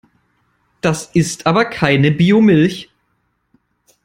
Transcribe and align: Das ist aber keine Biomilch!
Das 0.81 1.11
ist 1.13 1.45
aber 1.45 1.63
keine 1.65 2.09
Biomilch! 2.11 2.89